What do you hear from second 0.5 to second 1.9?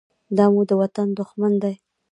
مو د وطن دښمن دى.